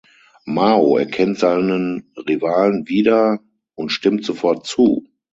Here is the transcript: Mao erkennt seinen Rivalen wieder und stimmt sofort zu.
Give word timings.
Mao 0.47 0.97
erkennt 0.97 1.37
seinen 1.37 2.11
Rivalen 2.27 2.87
wieder 2.89 3.39
und 3.75 3.91
stimmt 3.91 4.25
sofort 4.25 4.65
zu. 4.65 5.07